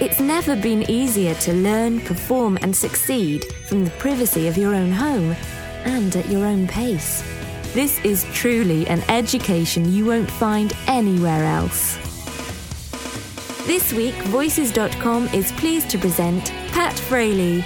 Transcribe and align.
It's 0.00 0.20
never 0.20 0.54
been 0.54 0.88
easier 0.88 1.34
to 1.34 1.52
learn, 1.52 2.00
perform, 2.02 2.56
and 2.62 2.74
succeed 2.74 3.52
from 3.66 3.84
the 3.84 3.90
privacy 3.90 4.46
of 4.46 4.56
your 4.56 4.72
own 4.72 4.92
home 4.92 5.34
and 5.84 6.14
at 6.14 6.28
your 6.28 6.46
own 6.46 6.68
pace. 6.68 7.24
This 7.74 7.98
is 8.04 8.24
truly 8.32 8.86
an 8.86 9.02
education 9.08 9.92
you 9.92 10.06
won't 10.06 10.30
find 10.30 10.72
anywhere 10.86 11.44
else. 11.44 11.96
This 13.66 13.92
week, 13.92 14.14
Voices.com 14.26 15.30
is 15.34 15.50
pleased 15.50 15.90
to 15.90 15.98
present 15.98 16.52
Pat 16.68 16.96
Fraley. 16.96 17.64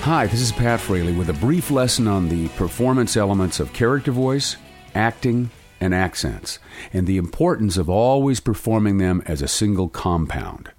Hi, 0.00 0.26
this 0.26 0.40
is 0.40 0.50
Pat 0.50 0.80
Fraley 0.80 1.12
with 1.12 1.28
a 1.28 1.34
brief 1.34 1.70
lesson 1.70 2.08
on 2.08 2.30
the 2.30 2.48
performance 2.56 3.18
elements 3.18 3.60
of 3.60 3.74
character 3.74 4.12
voice, 4.12 4.56
acting, 4.94 5.50
and 5.78 5.94
accents, 5.94 6.58
and 6.90 7.06
the 7.06 7.18
importance 7.18 7.76
of 7.76 7.90
always 7.90 8.40
performing 8.40 8.96
them 8.96 9.22
as 9.26 9.42
a 9.42 9.48
single 9.48 9.90
compound. 9.90 10.70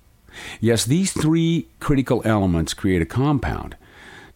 Yes, 0.60 0.86
these 0.86 1.12
three 1.12 1.68
critical 1.80 2.22
elements 2.26 2.74
create 2.74 3.02
a 3.02 3.06
compound. 3.06 3.76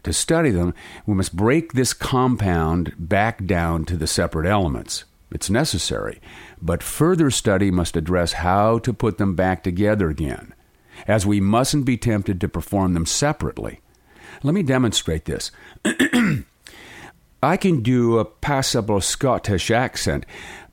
To 0.03 0.13
study 0.13 0.51
them, 0.51 0.73
we 1.05 1.15
must 1.15 1.35
break 1.35 1.73
this 1.73 1.93
compound 1.93 2.93
back 2.97 3.45
down 3.45 3.85
to 3.85 3.97
the 3.97 4.07
separate 4.07 4.47
elements. 4.47 5.03
It's 5.31 5.49
necessary, 5.49 6.21
but 6.61 6.81
further 6.81 7.29
study 7.29 7.71
must 7.71 7.97
address 7.97 8.33
how 8.33 8.79
to 8.79 8.93
put 8.93 9.17
them 9.17 9.35
back 9.35 9.63
together 9.63 10.09
again, 10.09 10.53
as 11.07 11.25
we 11.25 11.41
mustn't 11.41 11.85
be 11.85 11.97
tempted 11.97 12.39
to 12.39 12.47
perform 12.47 12.93
them 12.93 13.05
separately. 13.05 13.81
Let 14.43 14.53
me 14.53 14.63
demonstrate 14.63 15.25
this. 15.25 15.51
I 17.43 17.57
can 17.57 17.83
do 17.83 18.17
a 18.17 18.25
passable 18.25 19.01
Scottish 19.01 19.69
accent, 19.69 20.25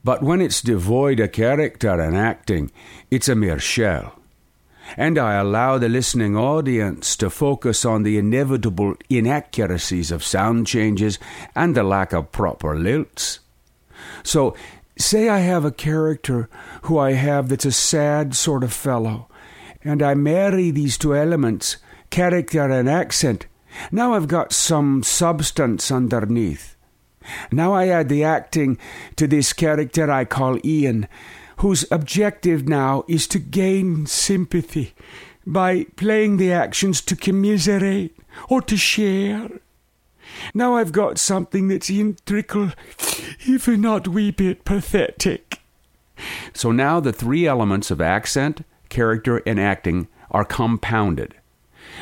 but 0.04 0.22
when 0.22 0.40
it's 0.40 0.62
devoid 0.62 1.18
of 1.18 1.32
character 1.32 2.00
and 2.00 2.16
acting, 2.16 2.70
it's 3.10 3.28
a 3.28 3.34
mere 3.34 3.58
shell 3.58 4.18
and 4.96 5.18
I 5.18 5.34
allow 5.34 5.78
the 5.78 5.88
listening 5.88 6.36
audience 6.36 7.16
to 7.16 7.30
focus 7.30 7.84
on 7.84 8.02
the 8.02 8.18
inevitable 8.18 8.94
inaccuracies 9.08 10.10
of 10.10 10.24
sound 10.24 10.66
changes 10.66 11.18
and 11.54 11.74
the 11.74 11.82
lack 11.82 12.12
of 12.12 12.32
proper 12.32 12.76
lilts. 12.76 13.38
So, 14.22 14.56
say 14.98 15.28
I 15.28 15.38
have 15.38 15.64
a 15.64 15.72
character 15.72 16.48
who 16.82 16.98
I 16.98 17.12
have 17.12 17.48
that's 17.48 17.64
a 17.64 17.72
sad 17.72 18.34
sort 18.34 18.64
of 18.64 18.72
fellow, 18.72 19.28
and 19.82 20.02
I 20.02 20.14
marry 20.14 20.70
these 20.70 20.98
two 20.98 21.14
elements, 21.14 21.76
character 22.10 22.70
and 22.70 22.88
accent. 22.88 23.46
Now 23.90 24.14
I've 24.14 24.28
got 24.28 24.52
some 24.52 25.02
substance 25.02 25.90
underneath. 25.90 26.76
Now 27.50 27.72
I 27.72 27.88
add 27.88 28.08
the 28.08 28.22
acting 28.22 28.78
to 29.16 29.26
this 29.26 29.52
character 29.52 30.10
I 30.10 30.24
call 30.24 30.58
Ian 30.64 31.08
whose 31.58 31.90
objective 31.90 32.68
now 32.68 33.04
is 33.08 33.26
to 33.28 33.38
gain 33.38 34.06
sympathy 34.06 34.94
by 35.46 35.84
playing 35.96 36.36
the 36.36 36.52
actions 36.52 37.00
to 37.02 37.16
commiserate 37.16 38.16
or 38.48 38.62
to 38.62 38.76
share. 38.76 39.48
Now 40.52 40.76
I've 40.76 40.92
got 40.92 41.18
something 41.18 41.68
that's 41.68 41.90
integral, 41.90 42.72
if 43.40 43.68
not 43.68 44.08
wee 44.08 44.30
bit 44.30 44.64
pathetic. 44.64 45.60
So 46.52 46.72
now 46.72 47.00
the 47.00 47.12
three 47.12 47.46
elements 47.46 47.90
of 47.90 48.00
accent, 48.00 48.64
character, 48.88 49.42
and 49.46 49.60
acting 49.60 50.08
are 50.30 50.44
compounded. 50.44 51.34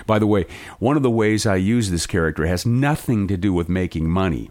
By 0.07 0.19
the 0.19 0.27
way, 0.27 0.47
one 0.79 0.97
of 0.97 1.03
the 1.03 1.11
ways 1.11 1.45
I 1.47 1.57
use 1.57 1.91
this 1.91 2.07
character 2.07 2.47
has 2.47 2.65
nothing 2.65 3.27
to 3.29 3.37
do 3.37 3.53
with 3.53 3.69
making 3.69 4.09
money. 4.09 4.51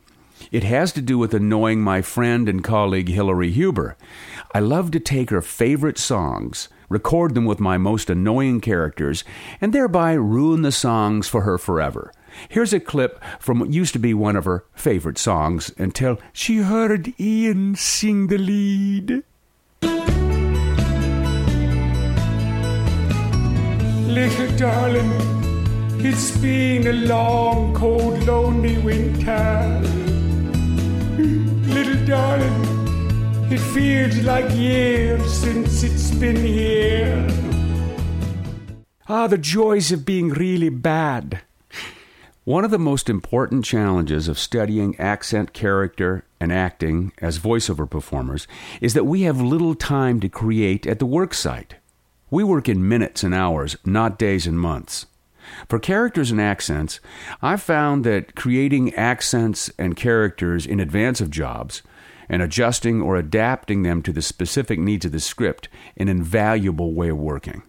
It 0.52 0.63
has 0.63 0.91
to 0.94 1.02
do 1.02 1.18
with 1.18 1.34
annoying 1.34 1.81
my 1.81 2.02
friend 2.02 2.50
and 2.50 2.63
colleague 2.63 3.09
Hillary 3.09 3.52
Huber. 3.52 3.96
I 4.53 4.59
love 4.59 4.91
to 4.91 5.00
take 5.00 5.29
her 5.29 5.41
favorite 5.41 5.97
songs, 5.97 6.68
record 6.90 7.35
them 7.35 7.46
with 7.46 7.59
my 7.59 7.78
most 7.78 8.09
annoying 8.09 8.59
characters, 8.62 9.24
and 9.59 9.74
thereby 9.74 10.13
ruin 10.13 10.62
the 10.62 10.72
songs 10.72 11.28
for 11.28 11.41
her 11.41 11.57
forever. 11.57 12.12
Here's 12.50 12.74
a 12.74 12.79
clip 12.79 13.24
from 13.40 13.59
what 13.59 13.74
used 13.74 13.94
to 13.94 14.00
be 14.00 14.13
one 14.13 14.35
of 14.35 14.46
her 14.46 14.66
favorite 14.74 15.18
songs 15.18 15.72
until 15.78 16.19
she 16.34 16.58
heard 16.58 17.13
Ian 17.19 17.75
sing 17.75 18.28
the 18.28 18.38
lead. 18.38 19.23
Little 24.08 24.58
darling, 24.58 25.12
it's 26.06 26.38
been 26.38 26.88
a 26.88 26.94
long, 26.94 27.73
cold, 27.73 28.25
lonely 28.25 28.78
winter 28.79 30.00
little 31.17 32.05
darling. 32.05 33.51
It 33.51 33.59
feels 33.59 34.17
like 34.23 34.49
years 34.55 35.33
since 35.33 35.83
it's 35.83 36.11
been 36.11 36.38
here. 36.38 37.27
Ah, 39.09 39.27
the 39.27 39.38
joys 39.38 39.91
of 39.91 40.05
being 40.05 40.29
really 40.29 40.69
bad. 40.69 41.41
One 42.45 42.66
of 42.66 42.72
the 42.72 42.79
most 42.79 43.09
important 43.09 43.66
challenges 43.66 44.27
of 44.27 44.39
studying 44.39 44.99
accent, 44.99 45.53
character, 45.53 46.23
and 46.39 46.51
acting 46.51 47.11
as 47.19 47.38
voiceover 47.38 47.89
performers 47.89 48.47
is 48.81 48.93
that 48.95 49.05
we 49.05 49.22
have 49.23 49.39
little 49.39 49.75
time 49.75 50.19
to 50.22 50.29
create 50.29 50.88
at 50.88 50.99
the 50.99 51.05
worksite. 51.05 51.73
We 52.31 52.43
work 52.43 52.67
in 52.67 52.88
minutes 52.88 53.23
and 53.23 53.33
hours, 53.35 53.75
not 53.85 54.17
days 54.17 54.47
and 54.47 54.59
months. 54.59 55.05
For 55.67 55.79
characters 55.79 56.31
and 56.31 56.41
accents, 56.41 57.00
I've 57.41 57.62
found 57.62 58.03
that 58.06 58.35
creating 58.35 58.94
accents 58.95 59.72
and 59.78 59.95
characters 59.95 60.66
in 60.66 60.79
advance 60.79 61.22
of 61.22 61.29
jobs 61.29 61.81
and 62.29 62.41
adjusting 62.41 63.01
or 63.01 63.17
adapting 63.17 63.84
them 63.84 64.01
to 64.03 64.13
the 64.13 64.22
specific 64.22 64.79
needs 64.79 65.06
of 65.06 65.11
the 65.11 65.19
script 65.19 65.67
an 65.97 66.07
invaluable 66.07 66.94
way 66.94 67.09
of 67.09 67.17
working. 67.17 67.63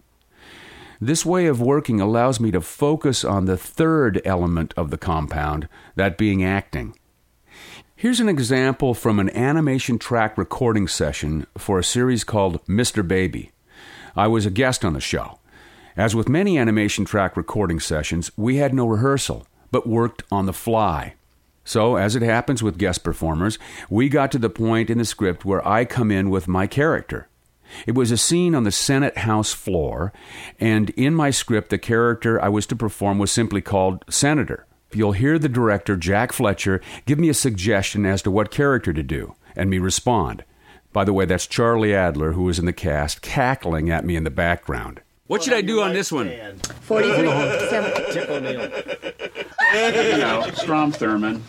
This 1.01 1.25
way 1.25 1.47
of 1.47 1.59
working 1.59 1.99
allows 1.99 2.39
me 2.39 2.49
to 2.51 2.61
focus 2.61 3.25
on 3.25 3.43
the 3.43 3.57
third 3.57 4.21
element 4.23 4.73
of 4.77 4.89
the 4.89 4.97
compound, 4.97 5.67
that 5.95 6.17
being 6.17 6.45
acting. 6.45 6.97
Here's 7.93 8.21
an 8.21 8.29
example 8.29 8.93
from 8.93 9.19
an 9.19 9.29
animation 9.31 9.99
track 9.99 10.37
recording 10.37 10.87
session 10.87 11.45
for 11.57 11.77
a 11.77 11.83
series 11.83 12.23
called 12.23 12.65
Mr. 12.67 13.05
Baby. 13.05 13.51
I 14.15 14.27
was 14.27 14.45
a 14.45 14.51
guest 14.51 14.85
on 14.85 14.93
the 14.93 15.01
show. 15.01 15.39
As 15.95 16.15
with 16.15 16.27
many 16.27 16.57
animation 16.57 17.05
track 17.05 17.37
recording 17.37 17.79
sessions, 17.79 18.31
we 18.35 18.57
had 18.57 18.73
no 18.73 18.87
rehearsal, 18.87 19.45
but 19.69 19.85
worked 19.85 20.23
on 20.31 20.47
the 20.47 20.53
fly. 20.53 21.13
So, 21.65 21.97
as 21.97 22.15
it 22.15 22.23
happens 22.23 22.63
with 22.63 22.79
guest 22.79 23.03
performers, 23.03 23.59
we 23.89 24.09
got 24.09 24.31
to 24.31 24.39
the 24.39 24.49
point 24.49 24.89
in 24.89 24.97
the 24.97 25.05
script 25.05 25.45
where 25.45 25.65
I 25.67 25.85
come 25.85 26.11
in 26.11 26.31
with 26.31 26.47
my 26.47 26.65
character. 26.65 27.27
It 27.85 27.93
was 27.93 28.11
a 28.11 28.17
scene 28.17 28.55
on 28.55 28.63
the 28.63 28.71
Senate 28.71 29.19
House 29.19 29.53
floor, 29.53 30.11
and 30.59 30.89
in 30.91 31.13
my 31.13 31.29
script, 31.29 31.69
the 31.69 31.77
character 31.77 32.41
I 32.41 32.49
was 32.49 32.65
to 32.67 32.75
perform 32.75 33.19
was 33.19 33.31
simply 33.31 33.61
called 33.61 34.03
Senator. 34.09 34.65
You'll 34.93 35.13
hear 35.13 35.37
the 35.37 35.49
director, 35.49 35.95
Jack 35.95 36.33
Fletcher, 36.33 36.81
give 37.05 37.19
me 37.19 37.29
a 37.29 37.33
suggestion 37.35 38.05
as 38.05 38.23
to 38.23 38.31
what 38.31 38.51
character 38.51 38.93
to 38.93 39.03
do, 39.03 39.35
and 39.55 39.69
me 39.69 39.77
respond. 39.77 40.43
By 40.91 41.03
the 41.03 41.13
way, 41.13 41.25
that's 41.25 41.47
Charlie 41.47 41.95
Adler, 41.95 42.33
who 42.33 42.43
was 42.43 42.59
in 42.59 42.65
the 42.65 42.73
cast, 42.73 43.21
cackling 43.21 43.89
at 43.89 44.05
me 44.05 44.15
in 44.15 44.23
the 44.23 44.29
background. 44.29 45.01
What 45.27 45.41
should 45.43 45.53
I 45.53 45.61
do 45.61 45.81
on 45.81 45.93
this 45.93 46.11
one? 46.11 46.29
43. 46.81 47.23
Tip 48.11 48.29
O'Neill. 48.29 48.61
you 49.73 50.17
know, 50.17 50.49
Strom 50.53 50.91
Thurmond. 50.91 51.41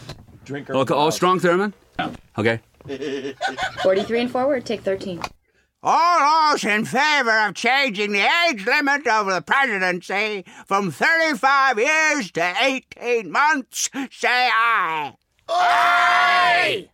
Drinker. 0.44 0.75
Oh, 0.75 0.81
okay, 0.81 0.94
oh, 0.94 1.11
Strom 1.11 1.41
Thurmond? 1.41 1.73
Yeah. 1.99 2.11
Okay. 2.38 2.61
43 3.82 4.21
and 4.21 4.31
forward, 4.31 4.65
take 4.65 4.82
13. 4.82 5.21
All 5.82 6.53
those 6.53 6.65
in 6.65 6.85
favor 6.85 7.47
of 7.47 7.55
changing 7.55 8.12
the 8.12 8.26
age 8.49 8.65
limit 8.65 9.06
of 9.06 9.26
the 9.26 9.43
presidency 9.43 10.44
from 10.67 10.91
35 10.91 11.79
years 11.79 12.31
to 12.32 12.55
18 12.62 13.31
months, 13.31 13.91
say 14.11 14.29
aye. 14.53 15.12
Aye! 15.49 16.88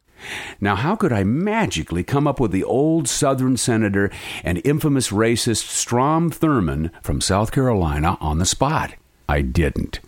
Now, 0.61 0.77
how 0.77 0.97
could 0.97 1.13
I 1.13 1.25
magically 1.25 2.05
come 2.05 2.27
up 2.27 2.41
with 2.41 2.53
the 2.53 2.65
old 2.65 3.09
Southern 3.09 3.57
senator 3.57 4.11
and 4.45 4.61
infamous 4.65 5.11
racist 5.11 5.67
Strom 5.69 6.31
Thurmond 6.31 6.91
from 7.03 7.21
South 7.21 7.53
Carolina 7.53 8.19
on 8.21 8.39
the 8.39 8.47
spot? 8.47 8.95
I 9.29 9.43
didn't. 9.43 10.01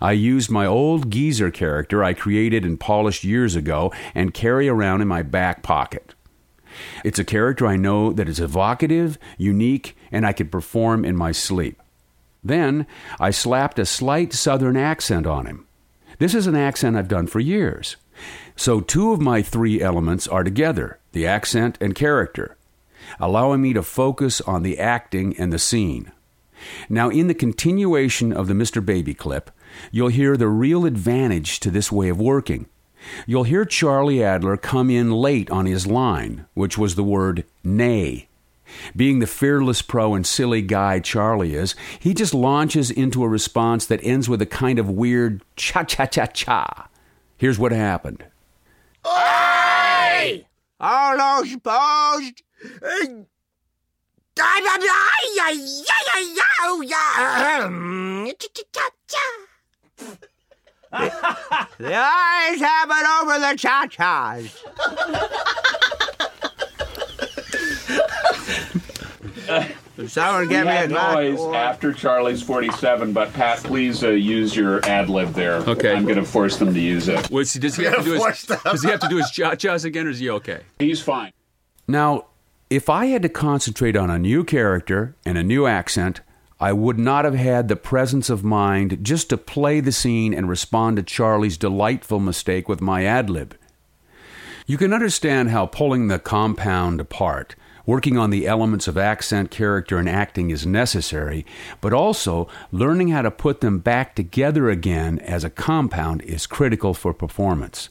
I 0.00 0.12
used 0.12 0.50
my 0.50 0.66
old 0.66 1.10
geezer 1.10 1.50
character 1.50 2.04
I 2.04 2.12
created 2.12 2.64
and 2.64 2.78
polished 2.78 3.24
years 3.24 3.56
ago 3.56 3.92
and 4.14 4.34
carry 4.34 4.68
around 4.68 5.00
in 5.00 5.08
my 5.08 5.22
back 5.22 5.62
pocket. 5.62 6.14
It's 7.04 7.18
a 7.18 7.24
character 7.24 7.66
I 7.66 7.76
know 7.76 8.12
that 8.12 8.28
is 8.28 8.40
evocative, 8.40 9.18
unique, 9.36 9.96
and 10.12 10.26
I 10.26 10.32
could 10.32 10.52
perform 10.52 11.04
in 11.04 11.16
my 11.16 11.32
sleep. 11.32 11.80
Then 12.44 12.86
I 13.18 13.30
slapped 13.30 13.78
a 13.78 13.86
slight 13.86 14.32
southern 14.32 14.76
accent 14.76 15.26
on 15.26 15.46
him. 15.46 15.66
This 16.18 16.34
is 16.34 16.46
an 16.46 16.56
accent 16.56 16.96
I've 16.96 17.08
done 17.08 17.26
for 17.26 17.40
years. 17.40 17.96
So 18.58 18.80
two 18.80 19.12
of 19.12 19.20
my 19.20 19.40
three 19.40 19.80
elements 19.80 20.26
are 20.26 20.42
together 20.42 20.98
the 21.12 21.24
accent 21.28 21.78
and 21.80 21.94
character, 21.94 22.56
allowing 23.20 23.62
me 23.62 23.72
to 23.72 23.84
focus 23.84 24.40
on 24.40 24.64
the 24.64 24.80
acting 24.80 25.38
and 25.38 25.52
the 25.52 25.60
scene. 25.60 26.10
Now, 26.88 27.08
in 27.08 27.28
the 27.28 27.34
continuation 27.34 28.32
of 28.32 28.48
the 28.48 28.54
Mr. 28.54 28.84
Baby 28.84 29.14
clip, 29.14 29.52
you'll 29.92 30.08
hear 30.08 30.36
the 30.36 30.48
real 30.48 30.86
advantage 30.86 31.60
to 31.60 31.70
this 31.70 31.92
way 31.92 32.08
of 32.08 32.20
working. 32.20 32.66
You'll 33.28 33.44
hear 33.44 33.64
Charlie 33.64 34.24
Adler 34.24 34.56
come 34.56 34.90
in 34.90 35.12
late 35.12 35.48
on 35.52 35.66
his 35.66 35.86
line, 35.86 36.46
which 36.54 36.76
was 36.76 36.96
the 36.96 37.04
word 37.04 37.44
nay. 37.62 38.26
Being 38.96 39.20
the 39.20 39.28
fearless 39.28 39.82
pro 39.82 40.16
and 40.16 40.26
silly 40.26 40.62
guy 40.62 40.98
Charlie 40.98 41.54
is, 41.54 41.76
he 42.00 42.12
just 42.12 42.34
launches 42.34 42.90
into 42.90 43.22
a 43.22 43.28
response 43.28 43.86
that 43.86 44.02
ends 44.02 44.28
with 44.28 44.42
a 44.42 44.46
kind 44.46 44.80
of 44.80 44.90
weird 44.90 45.42
cha 45.54 45.84
cha 45.84 46.06
cha 46.06 46.26
cha. 46.26 46.88
Here's 47.36 47.58
what 47.60 47.70
happened. 47.70 48.24
All 50.80 51.16
those 51.16 51.52
opposed? 51.54 52.42
The 60.90 61.94
ayes 61.94 62.60
have 62.60 62.90
it 62.90 63.06
over 63.20 63.38
the 63.38 63.54
cha-chas. 63.56 64.64
Someone 70.06 70.48
give 70.48 70.64
me 70.64 70.76
a 70.76 70.88
glass 70.88 71.14
noise 71.14 71.38
water. 71.38 71.56
after 71.56 71.92
Charlie's 71.92 72.42
47, 72.42 73.12
but 73.12 73.32
Pat, 73.32 73.58
please 73.58 74.04
uh, 74.04 74.10
use 74.10 74.54
your 74.54 74.84
ad 74.86 75.08
lib 75.10 75.32
there. 75.32 75.56
Okay. 75.56 75.94
I'm 75.94 76.04
going 76.04 76.16
to 76.16 76.24
force 76.24 76.56
them 76.56 76.72
to 76.72 76.80
use 76.80 77.08
it. 77.08 77.28
What's, 77.30 77.54
does 77.54 77.76
he 77.76 77.84
have 77.84 77.96
to 77.96 78.04
do 78.04 78.12
his, 78.12 78.46
does 78.46 78.82
he 78.82 78.90
have 78.90 79.00
to 79.00 79.08
do 79.08 79.16
his 79.16 79.30
cha-chas 79.30 79.84
again, 79.84 80.06
or 80.06 80.10
is 80.10 80.20
he 80.20 80.30
okay? 80.30 80.60
He's 80.78 81.00
fine. 81.00 81.32
Now, 81.88 82.26
if 82.70 82.88
I 82.88 83.06
had 83.06 83.22
to 83.22 83.28
concentrate 83.28 83.96
on 83.96 84.10
a 84.10 84.18
new 84.18 84.44
character 84.44 85.16
and 85.24 85.36
a 85.36 85.42
new 85.42 85.66
accent, 85.66 86.20
I 86.60 86.72
would 86.72 86.98
not 86.98 87.24
have 87.24 87.34
had 87.34 87.68
the 87.68 87.76
presence 87.76 88.28
of 88.28 88.44
mind 88.44 88.98
just 89.02 89.30
to 89.30 89.36
play 89.36 89.80
the 89.80 89.92
scene 89.92 90.34
and 90.34 90.48
respond 90.48 90.96
to 90.96 91.02
Charlie's 91.02 91.56
delightful 91.56 92.18
mistake 92.18 92.68
with 92.68 92.80
my 92.80 93.04
ad 93.04 93.30
lib. 93.30 93.56
You 94.66 94.76
can 94.76 94.92
understand 94.92 95.50
how 95.50 95.66
pulling 95.66 96.08
the 96.08 96.18
compound 96.18 97.00
apart, 97.00 97.54
working 97.88 98.18
on 98.18 98.28
the 98.28 98.46
elements 98.46 98.86
of 98.86 98.98
accent, 98.98 99.50
character, 99.50 99.96
and 99.96 100.10
acting 100.10 100.50
is 100.50 100.66
necessary, 100.66 101.46
but 101.80 101.94
also 101.94 102.46
learning 102.70 103.08
how 103.08 103.22
to 103.22 103.30
put 103.30 103.62
them 103.62 103.78
back 103.78 104.14
together 104.14 104.68
again 104.68 105.18
as 105.20 105.42
a 105.42 105.48
compound 105.48 106.20
is 106.20 106.46
critical 106.46 106.92
for 106.92 107.14
performance. 107.14 107.88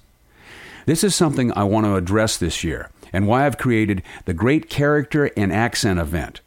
This 0.85 1.03
is 1.03 1.15
something 1.15 1.51
I 1.51 1.63
want 1.63 1.87
to 1.87 1.95
address 1.95 2.37
this 2.37 2.63
year 2.63 2.91
and 3.11 3.27
why 3.27 3.47
I've 3.47 3.57
created 3.57 4.03
the 4.25 4.35
Great 4.35 4.69
Character 4.69 5.31
and 5.35 5.51
Accent 5.51 5.99
event. 5.99 6.41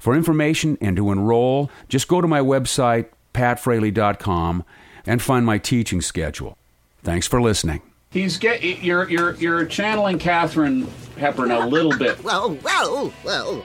For 0.00 0.14
information 0.16 0.78
and 0.80 0.96
to 0.96 1.12
enroll, 1.12 1.70
just 1.90 2.08
go 2.08 2.22
to 2.22 2.26
my 2.26 2.40
website, 2.40 3.08
patfraley.com, 3.34 4.64
and 5.04 5.20
find 5.20 5.44
my 5.44 5.58
teaching 5.58 6.00
schedule. 6.00 6.56
Thanks 7.02 7.26
for 7.26 7.42
listening. 7.42 7.82
He's 8.10 8.38
get 8.38 8.62
you're 8.62 9.10
you're 9.10 9.34
you're 9.34 9.66
channeling 9.66 10.18
Katharine 10.18 10.86
Hepburn 11.16 11.50
a 11.50 11.66
little 11.66 11.96
bit. 11.96 12.18
Well, 12.24 12.58
well, 12.62 13.12
well. 13.24 13.64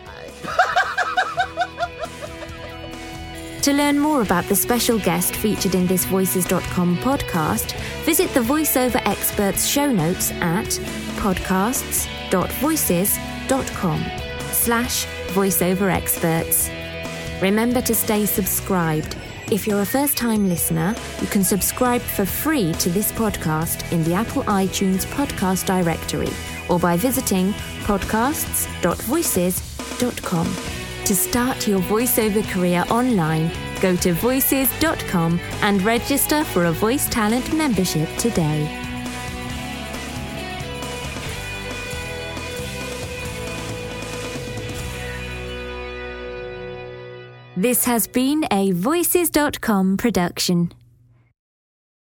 To 3.63 3.73
learn 3.73 3.99
more 3.99 4.21
about 4.21 4.45
the 4.45 4.55
special 4.55 4.97
guest 4.99 5.35
featured 5.35 5.75
in 5.75 5.85
this 5.85 6.05
Voices.com 6.05 6.95
podcast, 6.97 7.73
visit 8.05 8.33
the 8.33 8.39
voiceover 8.39 9.05
experts 9.05 9.67
show 9.67 9.91
notes 9.91 10.31
at 10.31 10.65
podcasts.voices.com 11.17 14.05
slash 14.51 15.05
voiceover 15.33 15.93
experts. 15.93 16.69
Remember 17.41 17.81
to 17.81 17.93
stay 17.93 18.25
subscribed. 18.25 19.17
If 19.51 19.67
you're 19.67 19.81
a 19.81 19.85
first 19.85 20.15
time 20.15 20.47
listener, 20.47 20.95
you 21.21 21.27
can 21.27 21.43
subscribe 21.43 22.01
for 22.01 22.25
free 22.25 22.71
to 22.73 22.89
this 22.89 23.11
podcast 23.11 23.91
in 23.91 24.05
the 24.05 24.13
Apple 24.13 24.43
iTunes 24.43 25.05
podcast 25.05 25.65
directory 25.65 26.31
or 26.69 26.79
by 26.79 26.97
visiting 26.97 27.53
podcasts.voices.com. 27.83 30.55
To 31.05 31.15
start 31.15 31.67
your 31.67 31.79
voiceover 31.79 32.43
career 32.51 32.83
online, 32.89 33.51
go 33.81 33.95
to 33.95 34.13
voices.com 34.13 35.39
and 35.61 35.81
register 35.81 36.43
for 36.43 36.65
a 36.65 36.71
voice 36.71 37.09
talent 37.09 37.51
membership 37.53 38.07
today. 38.17 38.79
This 47.59 47.83
has 47.83 48.07
been 48.07 48.45
a 48.51 48.71
Voices.com 48.71 49.97
production. 49.97 50.71